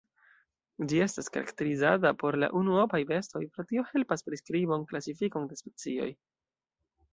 Ĝi 0.91 1.01
estas 1.05 1.27
karakteriza 1.35 1.91
por 2.23 2.37
la 2.45 2.49
unuopaj 2.61 3.01
bestoj, 3.13 3.43
pro 3.59 3.67
tio 3.73 3.85
helpas 3.93 4.27
priskribon, 4.31 4.89
klasifikon 4.95 5.49
de 5.53 5.63
specioj. 5.63 6.13